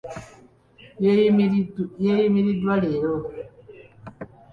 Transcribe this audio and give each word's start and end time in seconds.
Yeeyimiriddwa 2.03 2.73
leero. 2.81 3.15